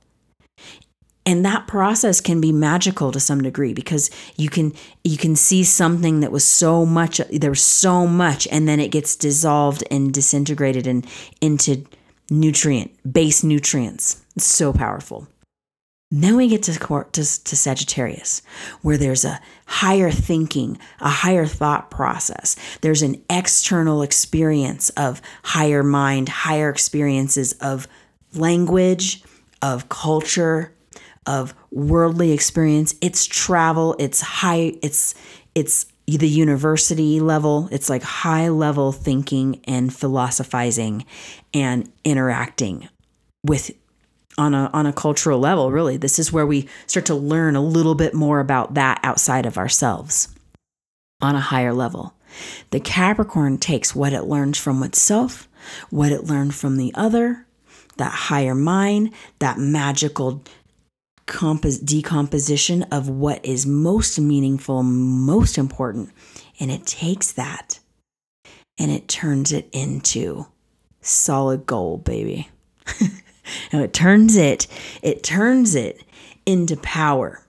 [1.26, 5.64] and that process can be magical to some degree because you can you can see
[5.64, 10.14] something that was so much there was so much and then it gets dissolved and
[10.14, 11.06] disintegrated and
[11.40, 11.86] into
[12.30, 15.28] nutrient base nutrients it's so powerful
[16.14, 18.42] then we get to, to, to Sagittarius,
[18.82, 22.58] where there's a higher thinking, a higher thought process.
[22.82, 27.88] There's an external experience of higher mind, higher experiences of
[28.34, 29.24] language,
[29.62, 30.74] of culture,
[31.32, 32.94] of worldly experience.
[33.00, 35.16] It's travel, it's high, it's
[35.56, 37.70] it's the university level.
[37.72, 41.06] It's like high level thinking and philosophizing
[41.54, 42.90] and interacting
[43.46, 43.72] with
[44.38, 45.96] on a on a cultural level, really.
[45.96, 49.58] This is where we start to learn a little bit more about that outside of
[49.58, 50.28] ourselves
[51.22, 52.14] on a higher level.
[52.72, 55.48] The Capricorn takes what it learns from itself,
[55.90, 57.46] what it learned from the other,
[57.98, 60.44] that higher mind, that magical
[61.32, 66.12] compos- decomposition of what is most meaningful, most important.
[66.60, 67.80] And it takes that
[68.78, 70.48] and it turns it into
[71.00, 72.50] solid gold, baby.
[73.72, 74.68] and it turns it,
[75.02, 76.04] it turns it
[76.46, 77.42] into power.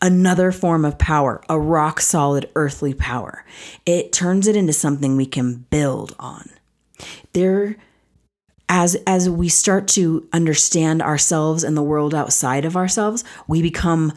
[0.00, 3.44] Another form of power, a rock solid earthly power.
[3.86, 6.50] It turns it into something we can build on.
[7.32, 7.76] There
[8.68, 14.12] as as we start to understand ourselves and the world outside of ourselves, we become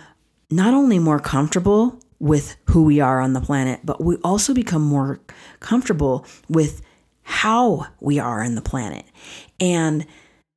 [0.50, 4.82] not only more comfortable with who we are on the planet, but we also become
[4.82, 5.20] more
[5.60, 6.82] comfortable with
[7.24, 9.06] how we are on the planet.
[9.60, 10.06] And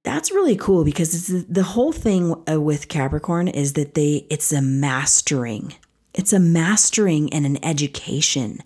[0.02, 4.60] that's really cool because the whole thing uh, with Capricorn is that they it's a
[4.60, 5.74] mastering.
[6.12, 8.58] It's a mastering and an education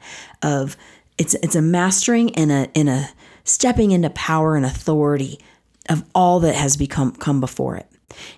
[0.42, 0.76] of
[1.16, 3.10] it's it's a mastering and a in a
[3.48, 5.40] stepping into power and authority
[5.88, 7.86] of all that has become come before it.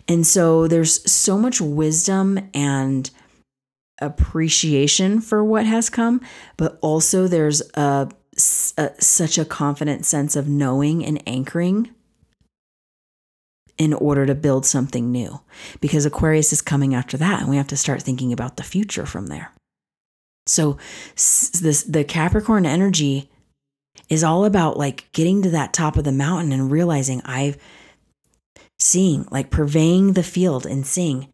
[0.08, 3.10] And so there's so much wisdom and
[4.00, 6.20] appreciation for what has come,
[6.56, 8.08] but also there's a,
[8.78, 11.90] a such a confident sense of knowing and anchoring
[13.78, 15.40] in order to build something new
[15.80, 19.06] because Aquarius is coming after that and we have to start thinking about the future
[19.06, 19.52] from there.
[20.46, 20.78] So
[21.14, 23.30] this the Capricorn energy
[24.10, 27.56] is all about like getting to that top of the mountain and realizing I've
[28.78, 31.32] seeing like purveying the field and seeing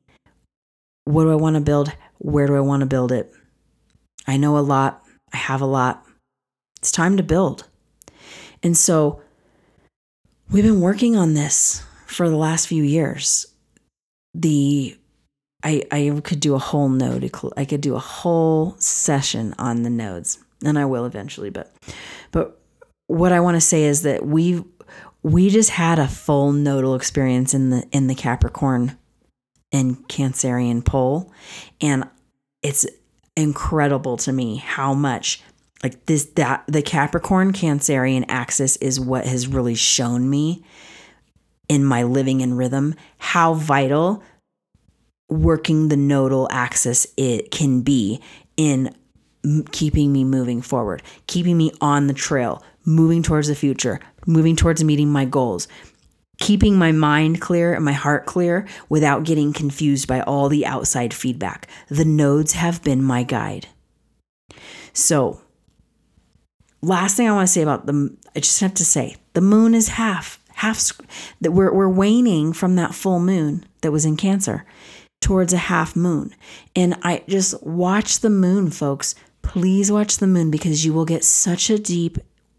[1.04, 1.92] what do I want to build?
[2.18, 3.32] Where do I want to build it?
[4.26, 5.04] I know a lot.
[5.32, 6.04] I have a lot.
[6.78, 7.66] It's time to build.
[8.62, 9.22] And so
[10.50, 13.46] we've been working on this for the last few years.
[14.34, 14.98] The
[15.62, 17.30] I I could do a whole node.
[17.56, 21.50] I could do a whole session on the nodes, and I will eventually.
[21.50, 21.72] But
[22.32, 22.60] but
[23.06, 24.64] what I want to say is that we
[25.22, 28.96] we just had a full nodal experience in the in the Capricorn
[29.72, 31.32] and Cancerian pole,
[31.80, 32.04] and
[32.62, 32.86] it's
[33.36, 35.42] incredible to me how much
[35.82, 40.64] like this that the Capricorn Cancerian axis is what has really shown me
[41.68, 44.22] in my living in rhythm how vital
[45.28, 48.20] working the nodal axis it can be
[48.56, 48.94] in
[49.70, 54.82] keeping me moving forward, keeping me on the trail, moving towards the future, moving towards
[54.82, 55.68] meeting my goals,
[56.38, 61.12] keeping my mind clear and my heart clear without getting confused by all the outside
[61.12, 61.68] feedback.
[61.88, 63.68] The nodes have been my guide.
[64.92, 65.40] So,
[66.80, 69.74] last thing I want to say about the I just have to say, the moon
[69.74, 70.92] is half half
[71.40, 74.64] that we're we're waning from that full moon that was in Cancer
[75.20, 76.34] towards a half moon.
[76.74, 79.14] And I just watch the moon, folks.
[79.42, 82.18] Please watch the moon because you will get such a deep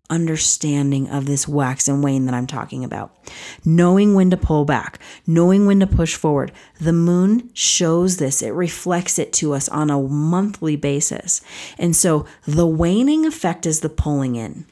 [0.09, 3.15] understanding of this wax and wane that I'm talking about.
[3.65, 6.51] Knowing when to pull back, knowing when to push forward.
[6.79, 11.41] The moon shows this, it reflects it to us on a monthly basis.
[11.77, 14.65] And so the waning effect is the pulling in.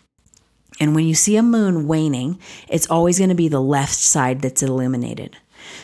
[0.79, 4.41] And when you see a moon waning, it's always going to be the left side
[4.41, 5.37] that's illuminated.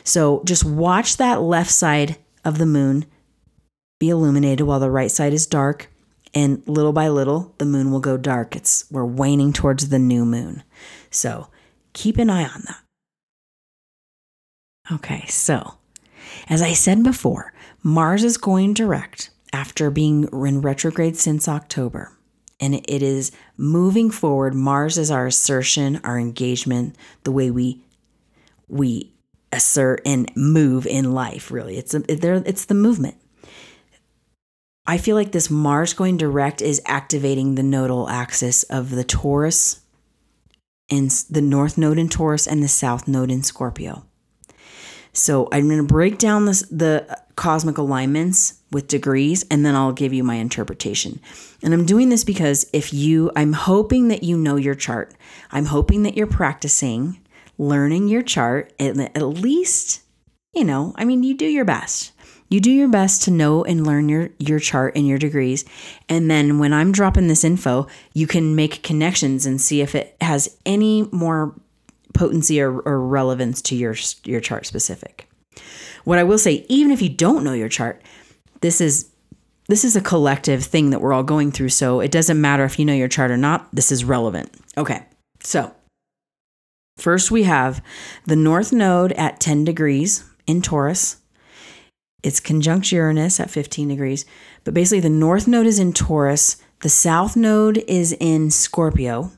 [0.04, 3.06] So just watch that left side of the moon
[4.00, 5.91] be illuminated while the right side is dark.
[6.34, 8.56] And little by little, the moon will go dark.
[8.56, 10.64] It's we're waning towards the new moon.
[11.10, 11.50] So
[11.94, 12.82] keep an eye on that.
[14.94, 15.76] Okay, so
[16.50, 17.54] as I said before,
[17.84, 22.18] Mars is going direct after being in retrograde since October.
[22.60, 24.54] And it is moving forward.
[24.54, 27.84] Mars is our assertion, our engagement, the way we
[28.68, 29.14] we
[29.52, 31.52] assert and move in life.
[31.52, 33.16] Really, it's a, it's the movement.
[34.86, 39.82] I feel like this Mars going direct is activating the nodal axis of the Taurus
[40.90, 44.06] and the North Node in Taurus and the South Node in Scorpio.
[45.14, 49.92] So I'm going to break down this, the cosmic alignments with degrees and then I'll
[49.92, 51.20] give you my interpretation.
[51.62, 55.14] And I'm doing this because if you, I'm hoping that you know your chart.
[55.52, 57.20] I'm hoping that you're practicing
[57.58, 60.02] learning your chart at, at least,
[60.54, 62.12] you know, I mean, you do your best.
[62.52, 65.64] You do your best to know and learn your, your chart and your degrees.
[66.10, 70.18] And then when I'm dropping this info, you can make connections and see if it
[70.20, 71.56] has any more
[72.14, 73.96] potency or, or relevance to your,
[74.26, 75.30] your chart specific.
[76.04, 78.02] What I will say, even if you don't know your chart,
[78.60, 79.08] this is
[79.68, 81.70] this is a collective thing that we're all going through.
[81.70, 84.52] So it doesn't matter if you know your chart or not, this is relevant.
[84.78, 85.06] Okay.
[85.40, 85.74] So
[86.98, 87.82] first we have
[88.26, 91.21] the North Node at 10 degrees in Taurus.
[92.24, 94.26] It's conjunct Uranus at 15 degrees.
[94.64, 99.32] But basically, the north node is in Taurus, the south node is in Scorpio,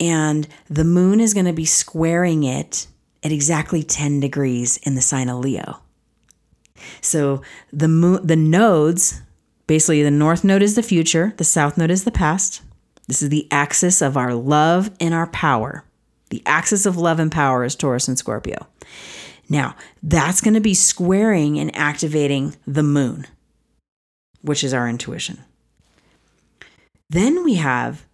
[0.00, 2.86] and the moon is going to be squaring it
[3.22, 5.80] at exactly 10 degrees in the sign of Leo.
[7.00, 7.42] So
[7.72, 9.22] the moon, the nodes,
[9.66, 12.62] basically the north node is the future, the south node is the past.
[13.06, 15.84] This is the axis of our love and our power.
[16.30, 18.66] The axis of love and power is Taurus and Scorpio.
[19.48, 23.26] Now, that's going to be squaring and activating the moon,
[24.42, 25.38] which is our intuition.
[27.10, 28.06] Then we have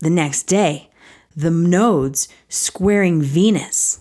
[0.00, 0.90] the next day,
[1.36, 4.00] the nodes squaring Venus,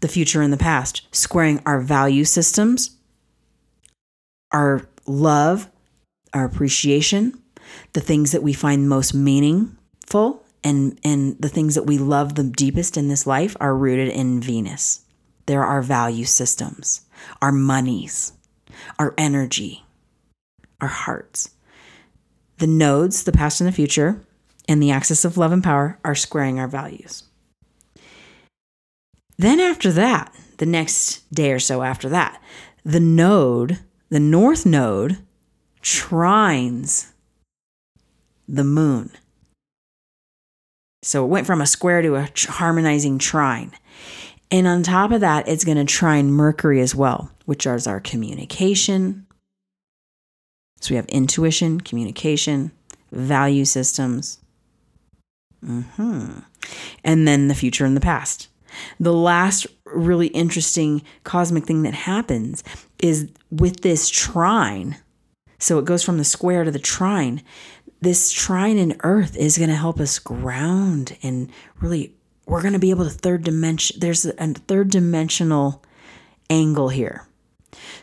[0.00, 2.96] the future and the past, squaring our value systems,
[4.52, 5.68] our love,
[6.32, 7.42] our appreciation,
[7.92, 12.44] the things that we find most meaningful, and, and the things that we love the
[12.44, 15.04] deepest in this life are rooted in Venus.
[15.50, 17.00] There are value systems,
[17.42, 18.34] our monies,
[19.00, 19.82] our energy,
[20.80, 21.50] our hearts.
[22.58, 24.24] The nodes, the past and the future,
[24.68, 27.24] and the axis of love and power are squaring our values.
[29.38, 32.40] Then, after that, the next day or so after that,
[32.84, 35.18] the node, the north node,
[35.82, 37.10] trines
[38.46, 39.10] the moon.
[41.02, 43.72] So it went from a square to a harmonizing trine.
[44.50, 48.00] And on top of that, it's going to trine Mercury as well, which is our
[48.00, 49.26] communication.
[50.80, 52.72] So we have intuition, communication,
[53.12, 54.38] value systems,
[55.64, 56.40] mm-hmm.
[57.04, 58.48] and then the future and the past.
[58.98, 62.64] The last really interesting cosmic thing that happens
[63.00, 64.96] is with this trine.
[65.58, 67.42] So it goes from the square to the trine.
[68.00, 72.14] This trine in Earth is going to help us ground and really,
[72.50, 74.00] we're going to be able to third dimension.
[74.00, 75.84] There's a third dimensional
[76.50, 77.26] angle here.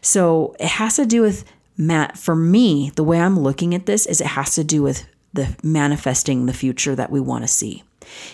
[0.02, 1.43] So it has to do with
[1.76, 2.18] Matt.
[2.18, 5.54] For me, the way I'm looking at this is it has to do with the
[5.62, 7.84] manifesting the future that we want to see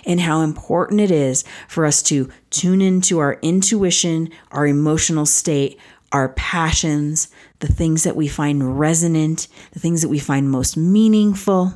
[0.05, 5.79] and how important it is for us to tune into our intuition, our emotional state,
[6.11, 11.73] our passions, the things that we find resonant, the things that we find most meaningful,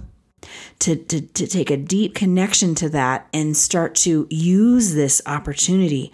[0.80, 6.14] to, to, to take a deep connection to that and start to use this opportunity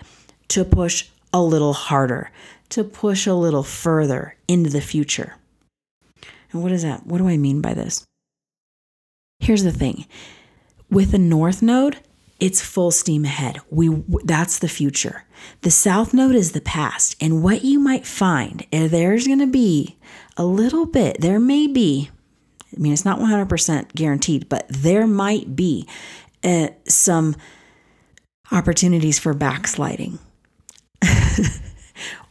[0.50, 2.32] to push a little harder,
[2.70, 5.36] to push a little further into the future.
[6.52, 7.06] And what is that?
[7.06, 8.06] What do I mean by this?
[9.40, 10.06] Here's the thing
[10.90, 11.98] with the north node,
[12.40, 13.60] it's full steam ahead.
[13.70, 15.26] We that's the future.
[15.62, 17.16] The south node is the past.
[17.20, 19.98] And what you might find, eh, there's going to be
[20.38, 22.12] a little bit, there may be
[22.76, 25.88] I mean, it's not 100% guaranteed, but there might be
[26.44, 27.36] uh, some
[28.52, 30.20] opportunities for backsliding.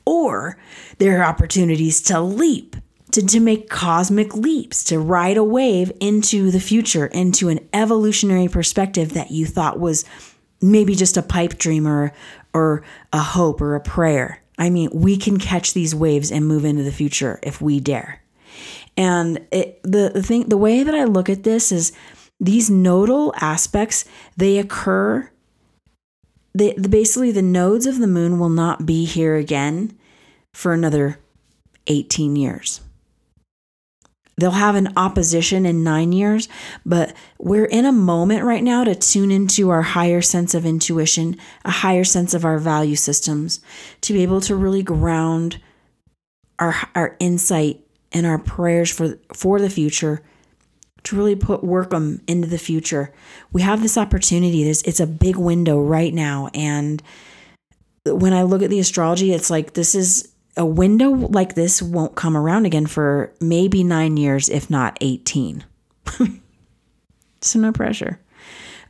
[0.06, 0.58] or
[0.98, 2.76] there are opportunities to leap
[3.12, 8.48] to, to make cosmic leaps, to ride a wave into the future, into an evolutionary
[8.48, 10.04] perspective that you thought was
[10.60, 12.12] maybe just a pipe dream or,
[12.52, 12.82] or
[13.12, 14.42] a hope or a prayer.
[14.58, 18.21] I mean, we can catch these waves and move into the future if we dare.
[18.96, 21.92] And it, the, the thing, the way that I look at this is
[22.38, 24.04] these nodal aspects,
[24.36, 25.30] they occur.
[26.54, 29.98] They, the, basically, the nodes of the moon will not be here again
[30.52, 31.18] for another
[31.86, 32.80] 18 years.
[34.36, 36.48] They'll have an opposition in nine years,
[36.86, 41.36] but we're in a moment right now to tune into our higher sense of intuition,
[41.64, 43.60] a higher sense of our value systems,
[44.00, 45.60] to be able to really ground
[46.58, 50.22] our, our insight and our prayers for, for the future,
[51.04, 53.12] to really put work them into the future.
[53.52, 54.64] We have this opportunity.
[54.64, 56.48] There's, it's a big window right now.
[56.54, 57.02] And
[58.06, 62.14] when I look at the astrology, it's like this is a window like this won't
[62.14, 65.64] come around again for maybe nine years, if not 18.
[67.40, 68.20] so, no pressure.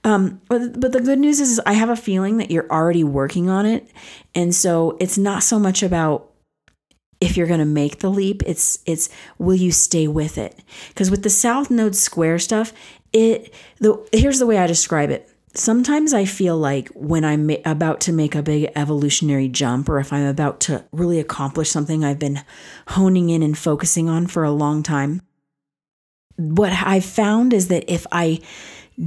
[0.05, 3.49] Um, but, but the good news is, I have a feeling that you're already working
[3.49, 3.89] on it.
[4.35, 6.32] And so it's not so much about
[7.23, 9.09] if you're going to make the leap, it's, it's
[9.39, 10.59] will you stay with it?
[10.89, 12.73] Because with the South Node Square stuff,
[13.13, 18.01] it, the, here's the way I describe it sometimes I feel like when I'm about
[18.03, 22.19] to make a big evolutionary jump, or if I'm about to really accomplish something I've
[22.19, 22.43] been
[22.89, 25.23] honing in and focusing on for a long time,
[26.37, 28.41] what I've found is that if I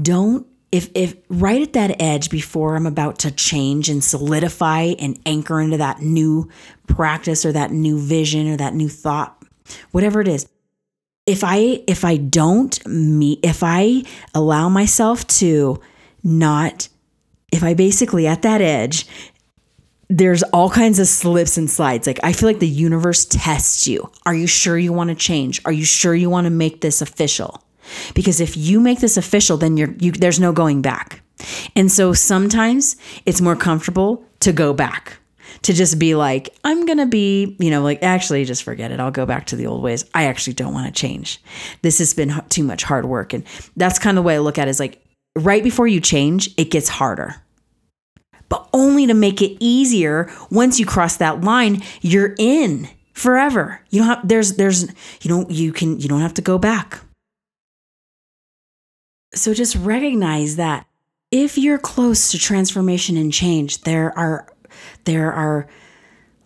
[0.02, 5.20] don't, if, if right at that edge before I'm about to change and solidify and
[5.26, 6.50] anchor into that new
[6.88, 9.42] practice or that new vision or that new thought,
[9.92, 10.48] whatever it is,
[11.26, 14.04] if I if I don't meet if I
[14.34, 15.82] allow myself to
[16.24, 16.88] not
[17.52, 19.08] if I basically at that edge,
[20.10, 22.06] there's all kinds of slips and slides.
[22.06, 24.12] Like I feel like the universe tests you.
[24.26, 25.62] Are you sure you want to change?
[25.66, 27.65] Are you sure you want to make this official?
[28.14, 31.22] Because if you make this official, then you're you, there's no going back.
[31.76, 35.18] And so sometimes it's more comfortable to go back
[35.64, 39.00] to just be like, I'm going to be, you know, like, actually, just forget it.
[39.00, 40.06] I'll go back to the old ways.
[40.14, 41.42] I actually don't want to change.
[41.82, 43.34] This has been too much hard work.
[43.34, 43.44] And
[43.76, 45.02] that's kind of the way I look at it is like,
[45.36, 47.36] right before you change, it gets harder.
[48.48, 53.82] But only to make it easier once you cross that line, you're in forever.
[53.90, 54.84] You don't have there's there's
[55.22, 57.00] you don't you can you don't have to go back.
[59.36, 60.88] So just recognize that
[61.32, 64.48] if you're close to transformation and change, there are
[65.04, 65.68] there are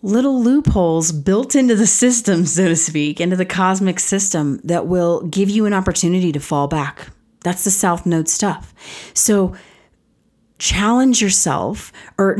[0.02, 5.22] little loopholes built into the system, so to speak, into the cosmic system that will
[5.22, 7.10] give you an opportunity to fall back.
[7.44, 8.74] That's the South Node stuff.
[9.14, 9.56] So
[10.58, 12.38] challenge yourself or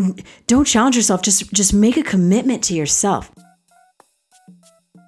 [0.48, 3.32] don't challenge yourself, just just make a commitment to yourself.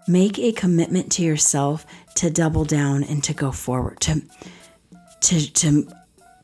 [0.07, 1.85] Make a commitment to yourself
[2.15, 4.21] to double down and to go forward, to
[5.21, 5.87] to to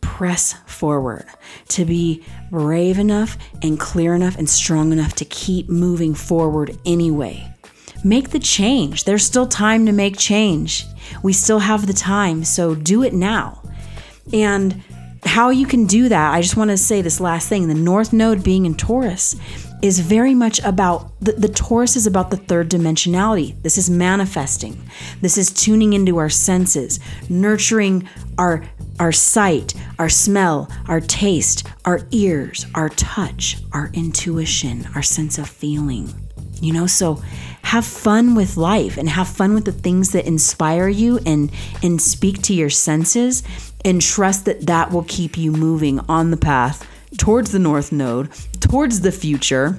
[0.01, 1.25] press forward,
[1.67, 7.53] to be brave enough and clear enough and strong enough to keep moving forward anyway.
[8.03, 9.03] Make the change.
[9.03, 10.85] There's still time to make change.
[11.23, 13.61] We still have the time, so do it now.
[14.31, 14.83] And
[15.25, 18.13] how you can do that, I just want to say this last thing the North
[18.13, 19.35] Node being in Taurus
[19.81, 23.61] is very much about the, the Taurus is about the third dimensionality.
[23.61, 24.81] This is manifesting.
[25.21, 26.99] This is tuning into our senses,
[27.29, 28.07] nurturing
[28.37, 28.63] our
[28.99, 35.47] our sight, our smell, our taste, our ears, our touch, our intuition, our sense of
[35.47, 36.11] feeling.
[36.59, 37.21] You know, so
[37.61, 41.51] have fun with life and have fun with the things that inspire you and
[41.83, 43.43] and speak to your senses
[43.85, 48.29] and trust that that will keep you moving on the path towards the north node,
[48.59, 49.77] towards the future.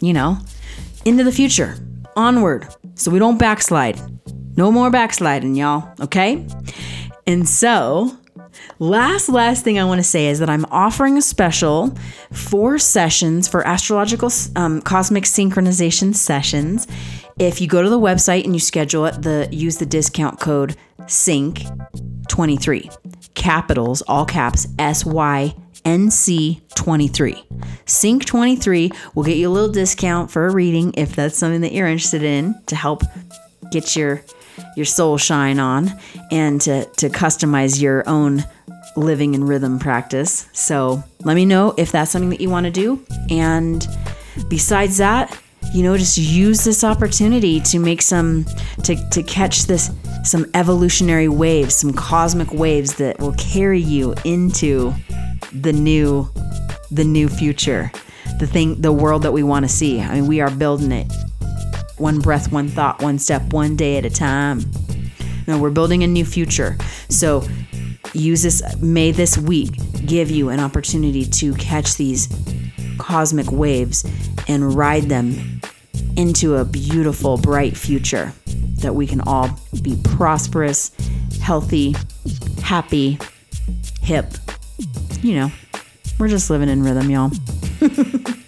[0.00, 0.38] You know,
[1.04, 1.76] into the future.
[2.16, 2.66] Onward.
[2.94, 4.00] So we don't backslide.
[4.56, 6.46] No more backsliding, y'all, okay?
[7.26, 8.16] And so,
[8.82, 11.94] last last thing I want to say is that I'm offering a special
[12.32, 16.88] four sessions for astrological um, cosmic synchronization sessions.
[17.38, 20.76] If you go to the website and you schedule it, the use the discount code
[21.06, 21.62] SYNC
[22.28, 22.90] 23
[23.34, 25.54] capitals all caps S Y
[25.84, 27.44] N C 23.
[27.86, 31.72] Sync 23 will get you a little discount for a reading if that's something that
[31.72, 33.02] you're interested in to help
[33.70, 34.22] get your
[34.76, 35.92] your soul shine on
[36.30, 38.44] and to, to customize your own
[38.96, 40.48] living in rhythm practice.
[40.52, 43.04] So let me know if that's something that you want to do.
[43.30, 43.86] And
[44.48, 45.38] besides that,
[45.72, 48.44] you know, just use this opportunity to make some,
[48.84, 49.90] to, to catch this,
[50.24, 54.92] some evolutionary waves, some cosmic waves that will carry you into
[55.52, 56.28] the new,
[56.90, 57.90] the new future,
[58.38, 60.00] the thing, the world that we want to see.
[60.00, 61.10] I mean, we are building it
[61.98, 64.60] one breath, one thought, one step, one day at a time.
[65.46, 66.76] No, we're building a new future.
[67.08, 67.46] So
[68.12, 69.70] use this, may this week
[70.06, 72.28] give you an opportunity to catch these
[72.98, 74.04] cosmic waves
[74.48, 75.60] and ride them
[76.16, 78.32] into a beautiful, bright future
[78.80, 79.48] that we can all
[79.82, 80.90] be prosperous,
[81.40, 81.94] healthy,
[82.62, 83.18] happy,
[84.00, 84.26] hip.
[85.20, 85.52] You know,
[86.18, 87.30] we're just living in rhythm, y'all.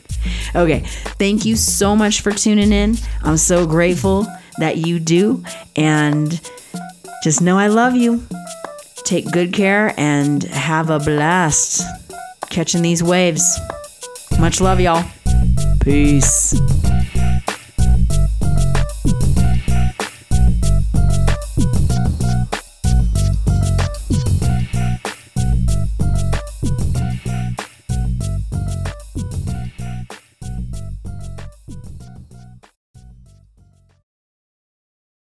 [0.55, 0.81] Okay,
[1.19, 2.97] thank you so much for tuning in.
[3.23, 4.27] I'm so grateful
[4.59, 5.43] that you do.
[5.75, 6.41] And
[7.25, 8.25] just know I love you.
[9.05, 11.83] Take good care and have a blast
[12.51, 13.59] catching these waves.
[14.41, 15.05] Much love, y'all.
[15.81, 16.55] Peace.